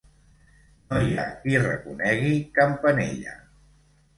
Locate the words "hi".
1.07-1.11